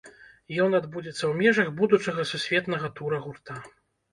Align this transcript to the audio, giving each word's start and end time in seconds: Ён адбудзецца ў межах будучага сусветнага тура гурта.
Ён 0.63 0.77
адбудзецца 0.77 1.19
ў 1.25 1.31
межах 1.41 1.69
будучага 1.81 2.27
сусветнага 2.33 2.87
тура 2.97 3.21
гурта. 3.29 3.63